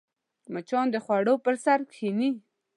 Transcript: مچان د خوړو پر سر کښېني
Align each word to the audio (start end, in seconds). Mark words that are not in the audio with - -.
مچان 0.53 0.85
د 0.91 0.95
خوړو 1.03 1.33
پر 1.45 1.55
سر 1.63 1.79
کښېني 1.89 2.29